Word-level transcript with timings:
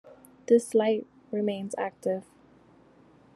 This 0.47 0.73
light 0.73 1.05
remains 1.31 1.75
active. 1.77 2.23